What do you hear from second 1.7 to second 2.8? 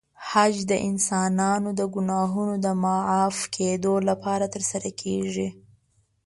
د ګناهونو د